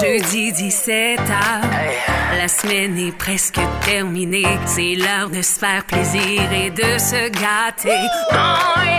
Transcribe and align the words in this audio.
Jeudi 0.00 0.50
17h, 0.50 1.18
la 2.36 2.48
semaine 2.48 2.98
est 2.98 3.16
presque 3.16 3.60
terminée. 3.84 4.58
C'est 4.66 4.96
l'heure 4.96 5.30
de 5.30 5.40
se 5.40 5.58
faire 5.58 5.84
plaisir 5.84 6.52
et 6.52 6.70
de 6.70 6.98
se 6.98 7.28
gâter. 7.28 8.93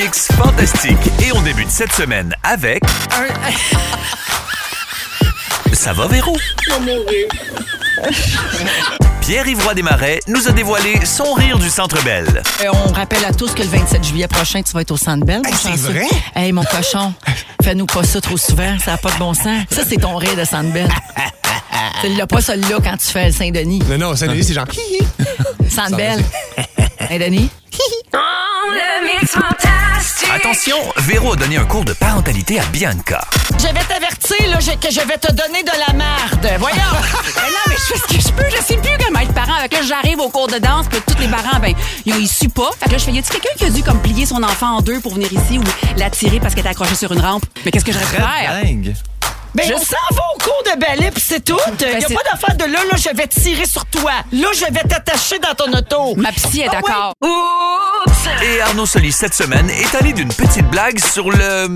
Mix 0.00 0.28
fantastique 0.32 0.96
et 1.20 1.32
on 1.32 1.42
débute 1.42 1.70
cette 1.70 1.92
semaine 1.92 2.32
avec... 2.44 2.84
Ça 5.72 5.92
va 5.92 6.06
Véro? 6.06 6.36
Pierre-Yves 9.20 9.64
Roy 9.64 9.74
Desmarais 9.74 10.20
nous 10.28 10.46
a 10.46 10.52
dévoilé 10.52 11.04
son 11.04 11.32
rire 11.32 11.58
du 11.58 11.68
Centre 11.68 12.00
Bell. 12.04 12.42
Euh, 12.62 12.68
on 12.86 12.92
rappelle 12.92 13.24
à 13.24 13.32
tous 13.32 13.52
que 13.54 13.62
le 13.62 13.68
27 13.68 14.04
juillet 14.04 14.28
prochain, 14.28 14.62
tu 14.62 14.72
vas 14.72 14.82
être 14.82 14.92
au 14.92 14.96
Centre 14.96 15.26
Bell. 15.26 15.42
mon 15.44 15.52
c'est 15.52 15.76
vrai? 15.76 16.06
Hey, 16.36 16.52
mon 16.52 16.64
cochon, 16.64 17.12
fais-nous 17.64 17.86
pas 17.86 18.04
ça 18.04 18.20
trop 18.20 18.36
souvent. 18.36 18.78
Ça 18.78 18.92
n'a 18.92 18.98
pas 18.98 19.10
de 19.10 19.18
bon 19.18 19.34
sens. 19.34 19.62
Ça, 19.70 19.82
c'est 19.88 19.96
ton 19.96 20.16
rire 20.16 20.36
de 20.36 20.44
Centre 20.44 20.72
Bell. 20.72 20.88
Tu 22.02 22.08
l'as 22.16 22.26
pas 22.26 22.40
celui-là 22.40 22.78
quand 22.82 22.96
tu 22.96 23.06
fais 23.06 23.26
le 23.26 23.32
Saint-Denis. 23.32 23.82
Non, 23.88 23.98
non, 23.98 24.16
Saint-Denis, 24.16 24.44
c'est 24.44 24.54
genre. 24.54 24.66
Centre 25.68 25.96
Bell. 25.96 26.22
Saint-Denis? 27.08 27.50
Oh, 28.14 28.18
le 28.72 29.20
mix 29.20 29.34
Véro 30.98 31.32
a 31.32 31.36
donné 31.36 31.56
un 31.56 31.64
cours 31.64 31.84
de 31.86 31.94
parentalité 31.94 32.60
à 32.60 32.64
Bianca. 32.66 33.22
Je 33.58 33.68
vais 33.68 33.84
t'avertir 33.88 34.36
là, 34.50 34.58
je- 34.60 34.72
que 34.72 34.92
je 34.92 35.00
vais 35.00 35.16
te 35.16 35.32
donner 35.32 35.62
de 35.62 35.70
la 35.86 35.94
merde. 35.94 36.56
Voyons. 36.58 36.76
Ben 37.34 37.42
non, 37.46 37.58
mais 37.68 37.74
je 37.76 37.84
fais 37.84 37.98
ce 37.98 38.14
que 38.14 38.20
je 38.20 38.28
peux. 38.34 38.44
Je 38.54 38.62
sais 38.62 38.76
plus 38.76 38.90
comment 39.02 39.20
être 39.20 39.32
parent. 39.32 39.54
Avec 39.54 39.72
là, 39.72 39.78
j'arrive 39.88 40.18
au 40.20 40.28
cours 40.28 40.48
de 40.48 40.58
danse, 40.58 40.86
puis 40.90 41.00
tous 41.06 41.18
les 41.22 41.28
parents, 41.28 41.58
ben, 41.60 41.72
ils 42.04 42.12
ont 42.14 42.26
su 42.26 42.50
pas. 42.50 42.70
Fait 42.78 42.86
que 42.86 42.92
là, 42.92 42.98
je 42.98 43.04
fais, 43.04 43.12
y 43.12 43.18
a-tu 43.18 43.30
quelqu'un 43.30 43.48
qui 43.56 43.64
a 43.64 43.70
dû 43.70 43.82
comme 43.82 44.00
plier 44.02 44.26
son 44.26 44.42
enfant 44.42 44.76
en 44.76 44.80
deux 44.82 45.00
pour 45.00 45.14
venir 45.14 45.32
ici 45.32 45.58
ou 45.58 45.62
la 45.96 46.10
tirer 46.10 46.38
parce 46.38 46.52
qu'elle 46.54 46.60
était 46.64 46.70
accrochée 46.70 46.96
sur 46.96 47.10
une 47.12 47.20
rampe? 47.20 47.44
Mais 47.64 47.70
qu'est-ce 47.70 47.84
que 47.86 47.92
j'aurais 47.92 48.04
pu 48.04 48.16
faire? 48.16 48.60
Dingue. 48.62 48.94
Ben, 49.54 49.64
je 49.66 49.72
s'en 49.72 50.14
va 50.14 50.22
au 50.34 50.38
cours 50.38 50.62
de 50.74 50.78
ballet, 50.78 51.10
puis 51.10 51.24
c'est 51.26 51.42
tout. 51.42 51.56
Il 51.80 51.88
n'y 51.88 51.94
a 51.94 52.00
c'est- 52.06 52.14
pas 52.14 52.20
d'affaire 52.30 52.54
de 52.56 52.64
là, 52.70 52.80
là, 52.90 52.96
je 52.96 53.16
vais 53.16 53.26
tirer 53.26 53.64
sur 53.64 53.86
toi. 53.86 54.12
Là, 54.32 54.48
je 54.54 54.64
vais 54.72 54.82
t'attacher 54.86 55.38
dans 55.38 55.54
ton 55.54 55.72
auto. 55.72 56.14
Ma 56.16 56.30
psy 56.32 56.60
est 56.60 56.68
d'accord. 56.68 57.14
Oups! 57.22 58.12
Et 58.42 58.60
Arnaud 58.60 58.86
Solis, 58.86 59.12
cette 59.12 59.34
semaine, 59.34 59.68
est 59.70 59.94
allé 59.94 60.12
d'une 60.12 60.28
petite 60.28 60.68
blague 60.70 60.98
sur 60.98 61.30
le... 61.30 61.68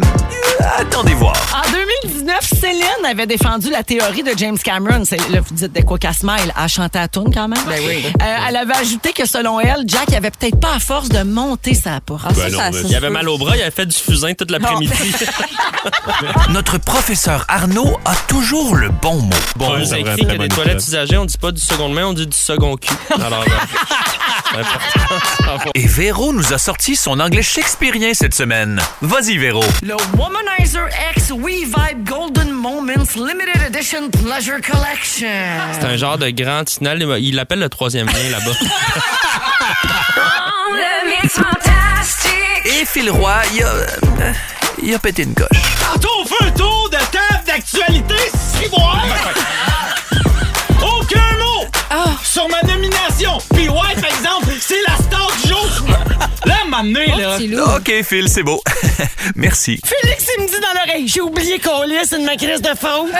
Attendez 0.78 1.14
voir. 1.14 1.34
En 1.54 1.70
2019, 2.04 2.21
Céline 2.42 3.04
avait 3.08 3.26
défendu 3.26 3.70
la 3.70 3.82
théorie 3.82 4.22
de 4.22 4.32
James 4.36 4.58
Cameron. 4.58 5.04
C'est, 5.04 5.16
là, 5.30 5.40
vous 5.40 5.54
dites 5.54 5.72
de 5.72 5.82
quoi 5.82 5.98
qu'elle 5.98 6.14
smile. 6.14 6.52
Elle 6.60 6.68
chantait 6.68 6.98
à 6.98 7.08
tune 7.08 7.32
quand 7.32 7.48
même. 7.48 7.62
Ben 7.66 7.80
oui. 7.86 8.04
Euh, 8.06 8.36
elle 8.48 8.56
avait 8.56 8.76
ajouté 8.76 9.12
que 9.12 9.26
selon 9.26 9.60
elle, 9.60 9.84
Jack 9.86 10.12
avait 10.12 10.30
peut-être 10.30 10.58
pas 10.60 10.74
à 10.76 10.78
force 10.78 11.08
de 11.08 11.22
monter 11.22 11.74
sa 11.74 12.00
porte. 12.00 12.24
Ah, 12.28 12.34
ça, 12.34 12.50
ça, 12.50 12.72
ça, 12.72 12.78
Il 12.88 12.94
avait 12.94 13.10
mal 13.10 13.28
au 13.28 13.38
bras, 13.38 13.56
il 13.56 13.62
avait 13.62 13.70
fait 13.70 13.86
du 13.86 13.96
fusain 13.96 14.34
toute 14.34 14.50
l'après-midi. 14.50 14.92
Notre 16.50 16.78
professeur 16.78 17.44
Arnaud 17.48 17.98
a 18.04 18.14
toujours 18.28 18.76
le 18.76 18.88
bon 18.90 19.20
mot. 19.20 19.30
Bon, 19.56 19.72
Ouais, 19.72 19.84
c'est 19.84 19.96
c'est 19.96 20.00
vrai, 20.02 20.14
écrit 20.14 20.26
les 20.32 20.38
bonne 20.38 20.48
toilettes 20.48 20.86
usagées, 20.86 21.16
on 21.18 21.24
dit 21.24 21.38
pas 21.38 21.50
du 21.52 21.60
seconde 21.60 21.94
main, 21.94 22.06
on 22.06 22.12
dit 22.12 22.26
du 22.26 22.36
second 22.36 22.76
cul. 22.76 22.94
Alors, 23.14 23.42
euh, 23.44 24.62
c'est 25.38 25.44
important. 25.44 25.70
Et 25.74 25.86
Véro 25.86 26.32
nous 26.32 26.52
a 26.52 26.58
sorti 26.58 26.96
son 26.96 27.18
anglais 27.20 27.42
shakespearien 27.42 28.12
cette 28.14 28.34
semaine. 28.34 28.80
Vas-y 29.00 29.38
Véro. 29.38 29.64
Le 29.82 29.94
Womanizer 30.16 30.88
X 31.16 31.30
We 31.30 31.64
Vibe 31.64 32.04
Golden 32.12 32.52
Moments 32.52 33.16
Limited 33.16 33.62
Edition 33.74 34.10
Pleasure 34.10 34.60
Collection. 34.60 35.26
C'est 35.72 35.86
un 35.86 35.96
genre 35.96 36.18
de 36.18 36.28
grand 36.28 36.68
final. 36.68 37.02
Il 37.18 37.36
l'appelle 37.36 37.60
le 37.60 37.70
troisième 37.70 38.06
lien 38.06 38.30
là-bas. 38.32 38.52
Oh, 40.14 40.74
le 40.74 41.08
mix 41.22 41.34
fantastique. 41.34 42.66
Et 42.66 42.84
Phil 42.84 43.10
Roy, 43.10 43.34
il 43.54 43.62
a... 43.62 43.66
euh, 43.66 43.86
il 44.82 44.94
a 44.94 44.98
pété 44.98 45.22
une 45.22 45.34
coche. 45.34 45.48
Tantôt, 45.80 46.08
on 46.20 46.26
fait 46.26 46.44
un 46.44 46.50
tour 46.50 46.90
de 46.90 46.96
table 46.96 47.44
d'actualité 47.46 48.14
ciboire. 48.60 49.02
m'amener, 56.76 57.06
là. 57.16 57.76
Ok 57.76 57.92
Phil, 58.04 58.28
c'est 58.28 58.42
beau. 58.42 58.60
Merci. 59.36 59.80
Félix, 59.84 60.26
il 60.38 60.42
me 60.42 60.48
dit 60.48 60.54
dans 60.60 60.80
l'oreille, 60.80 61.06
j'ai 61.08 61.20
oublié 61.20 61.58
qu'on 61.58 61.82
lisse 61.82 62.12
une 62.16 62.24
ma 62.24 62.36
crise 62.36 62.60
de 62.62 62.68
faute. 62.68 63.12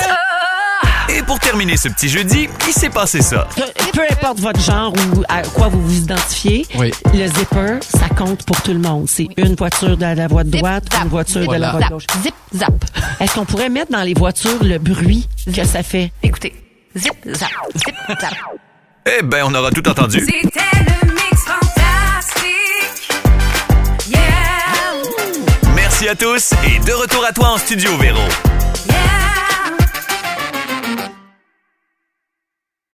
Et 1.09 1.23
pour 1.23 1.39
terminer 1.39 1.77
ce 1.77 1.89
petit 1.89 2.09
jeudi, 2.09 2.49
il 2.67 2.73
s'est 2.73 2.89
passé 2.89 3.21
ça. 3.21 3.47
Peu 3.93 4.03
importe 4.11 4.41
votre 4.41 4.61
genre 4.61 4.93
ou 5.15 5.23
à 5.29 5.43
quoi 5.43 5.69
vous 5.69 5.83
vous 5.83 5.97
identifiez, 5.99 6.67
Oui. 6.77 6.91
le 7.13 7.27
zipper, 7.27 7.79
ça 7.83 8.09
compte 8.17 8.45
pour 8.45 8.61
tout 8.63 8.73
le 8.73 8.79
monde. 8.79 9.07
C'est 9.09 9.29
une 9.37 9.55
voiture 9.55 9.97
de 9.97 10.05
la 10.07 10.27
voie 10.29 10.45
de 10.45 10.51
droite, 10.57 10.85
une 11.03 11.09
voiture 11.11 11.47
de 11.47 11.57
la 11.57 11.73
voie 11.73 11.81
de 11.83 11.89
gauche. 11.89 12.07
zip, 12.23 12.35
zap. 12.57 12.73
Est-ce 13.21 13.35
qu'on 13.35 13.45
pourrait 13.45 13.69
mettre 13.69 13.93
dans 13.93 14.03
les 14.03 14.15
voitures 14.15 14.63
le 14.63 14.79
bruit 14.79 15.29
que 15.55 15.65
ça 15.65 15.83
fait? 15.83 16.13
Écoutez. 16.23 16.55
Zip, 16.97 17.13
zap, 17.27 17.51
zip, 17.77 17.95
zap. 18.21 18.35
Eh 19.19 19.23
ben, 19.23 19.45
on 19.47 19.55
aura 19.55 19.71
tout 19.71 19.87
entendu. 19.89 20.21
C'était 20.25 20.92
tous 26.15 26.53
et 26.67 26.79
de 26.79 26.93
retour 26.93 27.25
à 27.25 27.33
toi 27.33 27.51
en 27.51 27.59
studio, 27.59 27.97
Véro. 27.97 28.21